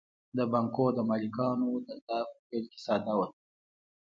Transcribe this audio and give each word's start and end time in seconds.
د 0.37 0.39
بانکونو 0.51 0.91
د 0.97 0.99
مالکانو 1.09 1.67
دنده 1.85 2.17
په 2.33 2.37
پیل 2.47 2.65
کې 2.71 2.79
ساده 2.85 3.13
وه 3.19 3.27